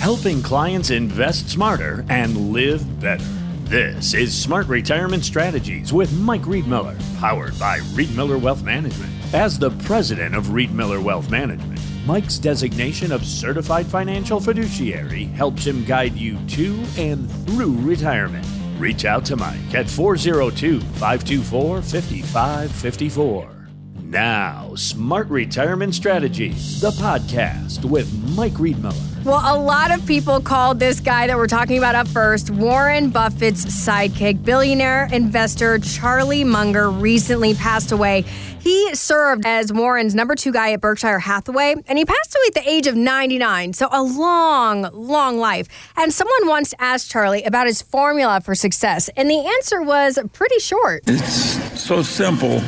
helping 0.00 0.42
clients 0.42 0.90
invest 0.90 1.48
smarter 1.48 2.04
and 2.08 2.52
live 2.52 3.00
better. 3.00 3.24
This 3.64 4.14
is 4.14 4.36
Smart 4.36 4.66
Retirement 4.68 5.24
Strategies 5.24 5.92
with 5.92 6.12
Mike 6.12 6.42
Riedmiller, 6.42 6.98
powered 7.18 7.58
by 7.58 7.80
Riedmiller 7.94 8.40
Wealth 8.40 8.62
Management. 8.62 9.12
As 9.34 9.58
the 9.58 9.70
president 9.70 10.34
of 10.34 10.46
Riedmiller 10.46 11.02
Wealth 11.02 11.30
Management, 11.30 11.80
Mike's 12.06 12.38
designation 12.38 13.12
of 13.12 13.26
certified 13.26 13.86
financial 13.86 14.40
fiduciary 14.40 15.24
helps 15.24 15.66
him 15.66 15.84
guide 15.84 16.14
you 16.14 16.38
to 16.48 16.82
and 16.96 17.30
through 17.46 17.76
retirement. 17.80 18.46
Reach 18.78 19.04
out 19.04 19.24
to 19.26 19.36
Mike 19.36 19.74
at 19.74 19.90
402 19.90 20.80
524 20.80 21.82
5554. 21.82 23.54
Now, 24.04 24.74
Smart 24.76 25.28
Retirement 25.28 25.94
Strategies, 25.94 26.80
the 26.80 26.92
podcast 26.92 27.84
with 27.84 28.10
Mike 28.34 28.54
Riedmiller. 28.54 29.07
Well, 29.28 29.42
a 29.44 29.60
lot 29.60 29.90
of 29.90 30.06
people 30.06 30.40
called 30.40 30.80
this 30.80 31.00
guy 31.00 31.26
that 31.26 31.36
we're 31.36 31.48
talking 31.48 31.76
about 31.76 31.94
up 31.94 32.08
first 32.08 32.48
Warren 32.48 33.10
Buffett's 33.10 33.66
sidekick. 33.66 34.42
Billionaire 34.42 35.06
investor 35.12 35.78
Charlie 35.80 36.44
Munger 36.44 36.90
recently 36.90 37.52
passed 37.52 37.92
away. 37.92 38.22
He 38.22 38.94
served 38.94 39.44
as 39.44 39.70
Warren's 39.70 40.14
number 40.14 40.34
two 40.34 40.50
guy 40.50 40.72
at 40.72 40.80
Berkshire 40.80 41.18
Hathaway, 41.18 41.74
and 41.86 41.98
he 41.98 42.06
passed 42.06 42.34
away 42.36 42.44
at 42.46 42.54
the 42.54 42.70
age 42.70 42.86
of 42.86 42.96
99. 42.96 43.74
So, 43.74 43.90
a 43.92 44.02
long, 44.02 44.88
long 44.94 45.36
life. 45.36 45.68
And 45.94 46.10
someone 46.10 46.48
once 46.48 46.72
asked 46.78 47.10
Charlie 47.10 47.42
about 47.42 47.66
his 47.66 47.82
formula 47.82 48.40
for 48.40 48.54
success, 48.54 49.10
and 49.14 49.28
the 49.28 49.44
answer 49.46 49.82
was 49.82 50.18
pretty 50.32 50.58
short. 50.58 51.02
It's 51.06 51.78
so 51.78 52.00
simple 52.00 52.62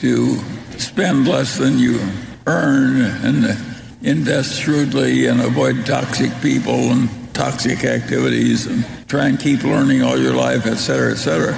to 0.00 0.38
spend 0.76 1.28
less 1.28 1.56
than 1.56 1.78
you 1.78 2.00
earn 2.48 3.00
and 3.24 3.69
invest 4.02 4.60
shrewdly 4.60 5.26
and 5.26 5.40
avoid 5.40 5.84
toxic 5.84 6.30
people 6.40 6.90
and 6.90 7.08
toxic 7.34 7.84
activities 7.84 8.66
and 8.66 8.84
try 9.08 9.26
and 9.26 9.38
keep 9.38 9.62
learning 9.62 10.02
all 10.02 10.18
your 10.18 10.34
life, 10.34 10.66
et 10.66 10.76
cetera, 10.76 11.12
et 11.12 11.16
cetera, 11.16 11.54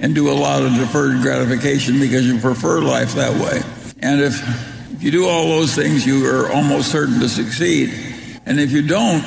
and 0.00 0.14
do 0.14 0.30
a 0.30 0.34
lot 0.34 0.62
of 0.62 0.72
deferred 0.74 1.20
gratification 1.22 1.98
because 1.98 2.26
you 2.26 2.38
prefer 2.38 2.80
life 2.80 3.14
that 3.14 3.32
way. 3.40 3.60
And 4.00 4.20
if, 4.20 4.34
if 4.92 5.02
you 5.02 5.10
do 5.10 5.28
all 5.28 5.48
those 5.48 5.74
things, 5.74 6.06
you 6.06 6.26
are 6.28 6.50
almost 6.50 6.90
certain 6.90 7.20
to 7.20 7.28
succeed. 7.28 7.92
And 8.46 8.58
if 8.58 8.72
you 8.72 8.86
don't, 8.86 9.24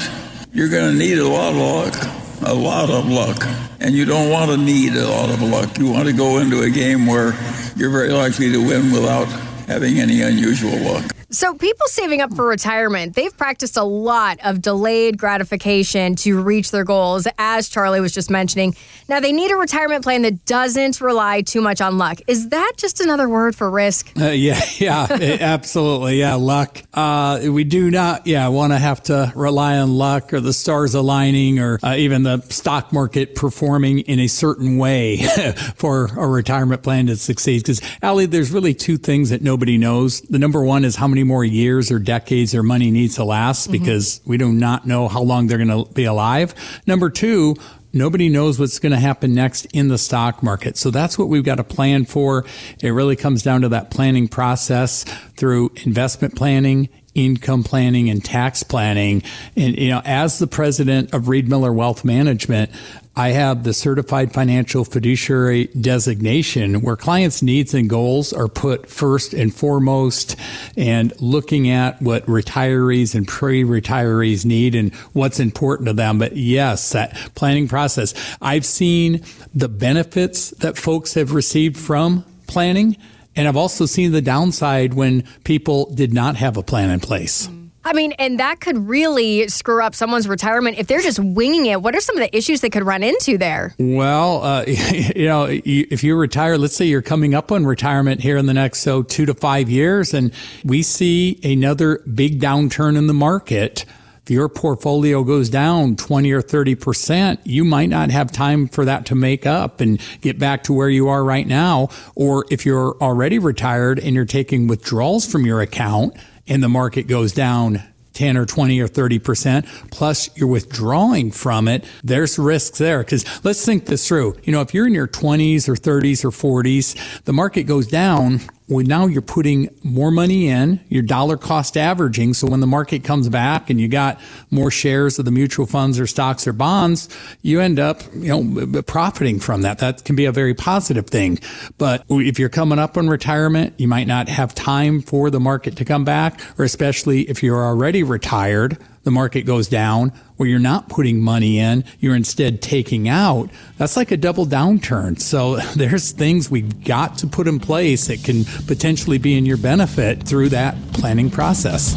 you're 0.51 0.69
going 0.69 0.91
to 0.91 0.97
need 0.97 1.17
a 1.17 1.27
lot 1.27 1.53
of 1.53 1.57
luck, 1.57 2.49
a 2.49 2.53
lot 2.53 2.89
of 2.89 3.07
luck. 3.07 3.37
And 3.79 3.93
you 3.93 4.05
don't 4.05 4.29
want 4.29 4.51
to 4.51 4.57
need 4.57 4.93
a 4.95 5.07
lot 5.07 5.29
of 5.29 5.41
luck. 5.41 5.77
You 5.77 5.91
want 5.91 6.07
to 6.07 6.13
go 6.13 6.39
into 6.39 6.61
a 6.61 6.69
game 6.69 7.05
where 7.05 7.33
you're 7.75 7.91
very 7.91 8.09
likely 8.09 8.51
to 8.51 8.57
win 8.57 8.91
without 8.91 9.27
having 9.67 9.99
any 9.99 10.21
unusual 10.21 10.77
luck. 10.79 11.05
So, 11.35 11.53
people 11.53 11.85
saving 11.87 12.21
up 12.21 12.33
for 12.33 12.47
retirement, 12.47 13.13
they've 13.13 13.35
practiced 13.37 13.75
a 13.75 13.83
lot 13.83 14.39
of 14.41 14.61
delayed 14.61 15.17
gratification 15.17 16.15
to 16.15 16.41
reach 16.41 16.71
their 16.71 16.85
goals, 16.85 17.27
as 17.37 17.67
Charlie 17.67 17.99
was 17.99 18.13
just 18.13 18.31
mentioning. 18.31 18.73
Now, 19.09 19.19
they 19.19 19.33
need 19.33 19.51
a 19.51 19.57
retirement 19.57 20.01
plan 20.01 20.21
that 20.21 20.45
doesn't 20.45 21.01
rely 21.01 21.41
too 21.41 21.59
much 21.59 21.81
on 21.81 21.97
luck. 21.97 22.21
Is 22.27 22.47
that 22.49 22.71
just 22.77 23.01
another 23.01 23.27
word 23.27 23.53
for 23.53 23.69
risk? 23.69 24.13
Uh, 24.17 24.29
yeah, 24.29 24.61
yeah, 24.77 25.07
absolutely. 25.41 26.19
Yeah, 26.19 26.35
luck. 26.35 26.81
Uh, 26.93 27.41
we 27.49 27.65
do 27.65 27.91
not, 27.91 28.25
yeah, 28.25 28.47
want 28.47 28.71
to 28.71 28.79
have 28.79 29.03
to 29.03 29.33
rely 29.35 29.77
on 29.77 29.97
luck 29.97 30.31
or 30.31 30.39
the 30.39 30.53
stars 30.53 30.95
aligning 30.95 31.59
or 31.59 31.79
uh, 31.83 31.95
even 31.97 32.23
the 32.23 32.39
stock 32.43 32.93
market 32.93 33.35
performing 33.35 33.99
in 33.99 34.21
a 34.21 34.27
certain 34.27 34.77
way 34.77 35.17
for 35.75 36.05
a 36.17 36.29
retirement 36.29 36.81
plan 36.81 37.07
to 37.07 37.17
succeed. 37.17 37.61
Because, 37.61 37.81
Ali, 38.01 38.25
there's 38.25 38.51
really 38.51 38.73
two 38.73 38.95
things 38.95 39.31
that 39.31 39.41
nobody 39.41 39.77
knows. 39.77 40.21
The 40.21 40.39
number 40.39 40.63
one 40.63 40.85
is 40.85 40.95
how 40.95 41.09
many 41.09 41.24
more 41.25 41.43
years 41.43 41.91
or 41.91 41.99
decades 41.99 42.51
their 42.51 42.63
money 42.63 42.91
needs 42.91 43.15
to 43.15 43.23
last 43.23 43.63
mm-hmm. 43.63 43.73
because 43.73 44.21
we 44.25 44.37
do 44.37 44.51
not 44.51 44.85
know 44.85 45.07
how 45.07 45.21
long 45.21 45.47
they're 45.47 45.63
going 45.63 45.85
to 45.85 45.91
be 45.93 46.05
alive. 46.05 46.53
Number 46.87 47.09
two, 47.09 47.55
nobody 47.93 48.29
knows 48.29 48.59
what's 48.59 48.77
going 48.79 48.91
to 48.91 48.99
happen 48.99 49.33
next 49.33 49.65
in 49.67 49.87
the 49.87 49.97
stock 49.97 50.43
market. 50.43 50.77
So 50.77 50.91
that's 50.91 51.17
what 51.17 51.29
we've 51.29 51.43
got 51.43 51.55
to 51.55 51.63
plan 51.63 52.05
for. 52.05 52.45
It 52.81 52.89
really 52.89 53.15
comes 53.15 53.41
down 53.41 53.61
to 53.61 53.69
that 53.69 53.89
planning 53.89 54.27
process 54.27 55.03
through 55.35 55.71
investment 55.85 56.35
planning, 56.35 56.89
income 57.15 57.63
planning 57.63 58.09
and 58.09 58.23
tax 58.23 58.61
planning. 58.61 59.23
And, 59.55 59.77
you 59.77 59.89
know, 59.89 60.01
as 60.03 60.37
the 60.37 60.47
president 60.47 61.13
of 61.13 61.23
Riedmiller 61.23 61.73
Wealth 61.73 62.03
Management, 62.03 62.69
I 63.17 63.29
have 63.29 63.63
the 63.63 63.73
certified 63.73 64.33
financial 64.33 64.83
fiduciary 64.83 65.65
designation 65.67 66.81
where 66.81 66.97
clients' 66.97 67.41
needs 67.41 67.73
and 67.73 67.89
goals 67.89 68.33
are 68.33 68.49
put 68.49 68.89
first 68.89 69.33
and 69.33 69.55
foremost 69.55 70.35
and 70.75 71.13
looking 71.21 71.69
at 71.69 72.01
what 72.01 72.25
retirees 72.25 73.15
and 73.15 73.25
pre-retirees 73.25 74.45
need 74.45 74.75
and 74.75 74.93
what's 75.13 75.39
important 75.39 75.87
to 75.87 75.93
them. 75.93 76.19
But 76.19 76.35
yes, 76.35 76.91
that 76.91 77.15
planning 77.35 77.69
process. 77.69 78.13
I've 78.41 78.65
seen 78.65 79.23
the 79.53 79.69
benefits 79.69 80.49
that 80.51 80.77
folks 80.77 81.13
have 81.13 81.31
received 81.31 81.77
from 81.77 82.25
planning. 82.47 82.97
And 83.37 83.47
I've 83.47 83.57
also 83.57 83.85
seen 83.85 84.11
the 84.11 84.21
downside 84.21 84.93
when 84.93 85.23
people 85.43 85.93
did 85.93 86.13
not 86.13 86.35
have 86.37 86.57
a 86.57 86.63
plan 86.63 86.89
in 86.89 86.99
place. 86.99 87.49
I 87.85 87.93
mean, 87.93 88.13
and 88.13 88.39
that 88.39 88.61
could 88.61 88.77
really 88.89 89.47
screw 89.47 89.83
up 89.83 89.93
someone's 89.93 90.27
retirement 90.27 90.79
if 90.79 90.87
they're 90.87 91.01
just 91.01 91.19
winging 91.19 91.67
it. 91.67 91.83
What 91.83 91.95
are 91.95 92.01
some 92.01 92.17
of 92.17 92.21
the 92.21 92.35
issues 92.35 92.61
they 92.61 92.69
could 92.71 92.83
run 92.83 93.03
into 93.03 93.37
there? 93.37 93.75
Well, 93.77 94.43
uh, 94.43 94.63
you 94.67 95.25
know, 95.25 95.47
if 95.47 96.03
you 96.03 96.15
retire, 96.15 96.57
let's 96.57 96.75
say 96.75 96.85
you're 96.85 97.03
coming 97.03 97.35
up 97.35 97.51
on 97.51 97.63
retirement 97.63 98.21
here 98.21 98.37
in 98.37 98.47
the 98.47 98.55
next 98.55 98.79
so 98.79 99.03
two 99.03 99.27
to 99.27 99.35
five 99.35 99.69
years, 99.69 100.15
and 100.15 100.33
we 100.63 100.81
see 100.81 101.39
another 101.43 101.99
big 102.11 102.41
downturn 102.41 102.97
in 102.97 103.05
the 103.05 103.13
market 103.13 103.85
if 104.25 104.31
your 104.31 104.49
portfolio 104.49 105.23
goes 105.23 105.49
down 105.49 105.95
20 105.95 106.31
or 106.31 106.41
30%, 106.41 107.37
you 107.43 107.63
might 107.63 107.89
not 107.89 108.09
have 108.09 108.31
time 108.31 108.67
for 108.67 108.83
that 108.85 109.05
to 109.05 109.13
make 109.13 109.45
up 109.45 109.81
and 109.81 110.01
get 110.21 110.39
back 110.39 110.63
to 110.63 110.73
where 110.73 110.89
you 110.89 111.09
are 111.09 111.23
right 111.23 111.45
now. 111.45 111.89
Or 112.15 112.43
if 112.49 112.65
you're 112.65 112.95
already 112.99 113.37
retired 113.37 113.99
and 113.99 114.15
you're 114.15 114.25
taking 114.25 114.65
withdrawals 114.65 115.27
from 115.31 115.45
your 115.45 115.61
account, 115.61 116.15
and 116.47 116.63
the 116.63 116.69
market 116.69 117.03
goes 117.07 117.33
down 117.33 117.81
10 118.13 118.37
or 118.37 118.45
20 118.45 118.79
or 118.79 118.87
30%, 118.87 119.89
plus 119.91 120.29
you're 120.37 120.47
withdrawing 120.47 121.31
from 121.31 121.67
it, 121.67 121.83
there's 122.03 122.39
risks 122.39 122.77
there. 122.77 122.99
Because 122.99 123.25
let's 123.43 123.63
think 123.63 123.85
this 123.85 124.07
through. 124.07 124.37
You 124.43 124.53
know, 124.53 124.61
if 124.61 124.73
you're 124.73 124.87
in 124.87 124.93
your 124.93 125.07
20s 125.07 125.67
or 125.67 125.75
30s 125.75 126.23
or 126.23 126.31
40s, 126.31 127.23
the 127.23 127.33
market 127.33 127.63
goes 127.63 127.87
down 127.87 128.39
well, 128.67 128.85
now 128.85 129.05
you're 129.05 129.21
putting 129.21 129.69
more 129.83 130.09
money 130.09 130.47
in, 130.47 130.79
your 130.89 131.03
dollar 131.03 131.37
cost 131.37 131.77
averaging. 131.77 132.33
So 132.33 132.47
when 132.47 132.61
the 132.61 132.67
market 132.67 133.03
comes 133.03 133.29
back 133.29 133.69
and 133.69 133.79
you 133.79 133.87
got 133.87 134.19
more 134.49 134.71
shares 134.71 135.19
of 135.19 135.25
the 135.25 135.31
mutual 135.31 135.67
funds 135.67 135.99
or 135.99 136.07
stocks 136.07 136.47
or 136.47 136.53
bonds, 136.53 137.07
you 137.43 137.61
end 137.61 137.79
up, 137.79 138.01
you 138.15 138.41
know, 138.41 138.81
profiting 138.83 139.39
from 139.39 139.61
that. 139.61 139.79
That 139.79 140.03
can 140.03 140.15
be 140.15 140.25
a 140.25 140.31
very 140.31 140.55
positive 140.55 141.07
thing. 141.07 141.39
But 141.77 142.05
if 142.09 142.39
you're 142.39 142.49
coming 142.49 142.79
up 142.79 142.97
on 142.97 143.07
retirement, 143.07 143.75
you 143.77 143.87
might 143.87 144.07
not 144.07 144.29
have 144.29 144.55
time 144.55 145.01
for 145.01 145.29
the 145.29 145.39
market 145.39 145.77
to 145.77 145.85
come 145.85 146.03
back, 146.03 146.41
or 146.57 146.65
especially 146.65 147.29
if 147.29 147.43
you're 147.43 147.63
already 147.63 148.01
retired 148.01 148.77
the 149.05 149.11
market 149.11 149.43
goes 149.43 149.69
down, 149.69 150.11
where 150.35 150.49
you're 150.49 150.59
not 150.59 150.89
putting 150.89 151.21
money 151.21 151.59
in, 151.59 151.85
you're 151.99 152.15
instead 152.15 152.61
taking 152.61 153.07
out, 153.07 153.49
that's 153.77 153.95
like 153.95 154.11
a 154.11 154.17
double 154.17 154.45
downturn. 154.45 155.19
So 155.21 155.57
there's 155.75 156.11
things 156.11 156.51
we've 156.51 156.83
got 156.83 157.17
to 157.19 157.27
put 157.27 157.47
in 157.47 157.59
place 157.59 158.07
that 158.07 158.23
can 158.23 158.43
potentially 158.67 159.17
be 159.17 159.37
in 159.37 159.45
your 159.45 159.57
benefit 159.57 160.23
through 160.23 160.49
that 160.49 160.75
planning 160.91 161.31
process. 161.31 161.95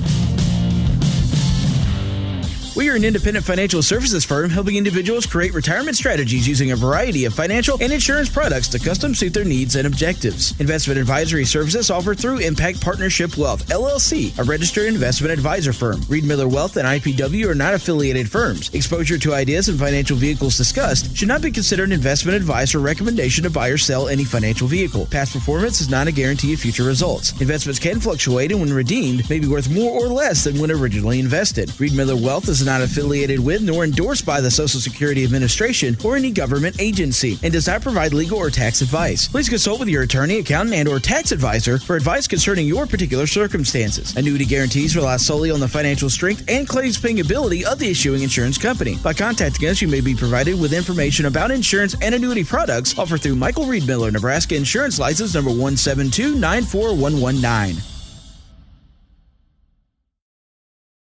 We 2.79 2.89
are 2.91 2.95
an 2.95 3.05
independent 3.05 3.45
financial 3.45 3.83
services 3.83 4.25
firm 4.25 4.51
helping 4.51 4.77
individuals 4.77 5.27
create 5.27 5.53
retirement 5.53 5.97
strategies 5.97 6.47
using 6.47 6.71
a 6.71 6.77
variety 6.77 7.25
of 7.25 7.35
financial 7.35 7.77
and 7.81 7.93
insurance 7.93 8.29
products 8.29 8.69
to 8.69 8.79
custom 8.79 9.17
suit 9.17 9.35
their 9.35 9.45
needs 9.45 9.75
and 9.75 9.85
objectives. 9.85 10.55
Investment 10.61 11.01
advisory 11.01 11.45
services 11.45 11.91
offered 11.91 12.21
through 12.21 12.39
Impact 12.39 12.81
Partnership 12.81 13.37
Wealth, 13.37 13.67
LLC, 13.67 14.39
a 14.39 14.45
registered 14.45 14.87
investment 14.87 15.33
advisor 15.33 15.73
firm. 15.73 16.03
Riedmiller 16.03 16.49
Wealth 16.49 16.77
and 16.77 16.87
IPW 16.87 17.47
are 17.47 17.55
not 17.57 17.75
affiliated 17.75 18.31
firms. 18.31 18.73
Exposure 18.73 19.19
to 19.19 19.35
ideas 19.35 19.69
and 19.69 19.77
financial 19.77 20.17
vehicles 20.17 20.57
discussed 20.57 21.17
should 21.17 21.27
not 21.27 21.43
be 21.43 21.51
considered 21.51 21.91
investment 21.91 22.37
advice 22.37 22.77
or 22.77 22.79
recommendation 22.79 23.43
to 23.43 23.51
buy 23.51 23.71
or 23.71 23.77
sell 23.77 24.07
any 24.07 24.23
financial 24.23 24.69
vehicle. 24.69 25.07
Past 25.07 25.33
performance 25.33 25.81
is 25.81 25.91
not 25.91 26.07
a 26.07 26.13
guarantee 26.13 26.55
of 26.55 26.61
future 26.61 26.85
results. 26.85 27.33
Investments 27.41 27.81
can 27.81 27.99
fluctuate 27.99 28.53
and 28.53 28.61
when 28.61 28.73
redeemed 28.73 29.29
may 29.29 29.41
be 29.41 29.49
worth 29.49 29.69
more 29.69 30.01
or 30.01 30.07
less 30.07 30.45
than 30.45 30.61
when 30.61 30.71
originally 30.71 31.19
invested. 31.19 31.71
Riedmiller 31.71 32.25
Wealth 32.25 32.49
is 32.49 32.68
not 32.69 32.83
affiliated 32.83 33.41
with 33.41 33.63
nor 33.63 33.83
endorsed 33.83 34.27
by 34.27 34.43
the 34.43 34.51
Social 34.51 34.79
Security 34.79 35.25
Administration 35.25 35.97
or 36.05 36.17
any 36.17 36.31
government 36.31 36.77
agency 36.79 37.39
and 37.43 37.51
does 37.51 37.67
not 37.67 37.81
provide 37.81 38.13
legal 38.13 38.37
or 38.37 38.51
tax 38.51 38.83
advice. 38.83 39.27
Please 39.27 39.49
consult 39.49 39.81
with 39.81 39.89
your 39.89 40.03
attorney, 40.03 40.39
accountant, 40.39 40.77
and 40.77 40.87
or 40.87 41.01
tax 41.01 41.33
advisor 41.33 41.79
for 41.79 41.97
advice 41.97 42.29
concerning 42.29 42.67
your 42.67 42.87
particular 42.87 43.27
circumstances. 43.27 44.15
Annuity 44.17 44.45
guarantees 44.45 44.95
rely 44.95 45.17
solely 45.17 45.51
on 45.51 45.61
the 45.61 45.67
financial 45.67 46.11
strength 46.11 46.45
and 46.47 46.69
claims 46.69 46.99
paying 46.99 47.21
ability 47.21 47.65
of 47.65 47.79
the 47.79 47.91
issuing 47.91 48.23
insurance 48.23 48.59
company. 48.59 48.97
By 49.03 49.15
contacting 49.15 49.67
us, 49.67 49.81
you 49.81 49.89
may 49.89 50.03
be 50.03 50.15
provided 50.15 50.61
with 50.61 50.75
information 50.75 51.25
about 51.25 51.51
insurance 51.51 51.97
and 52.03 52.15
annuity 52.15 52.45
products 52.45 52.99
offered 52.99 53.23
through 53.23 53.37
Michael 53.37 53.65
Riedmiller, 53.65 54.13
Nebraska 54.13 54.57
Insurance 54.57 54.99
License 54.99 55.35
number 55.35 55.51
172 55.51 56.35
94119. 56.35 57.98